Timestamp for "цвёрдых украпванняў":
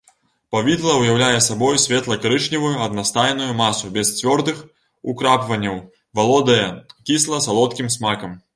4.21-5.77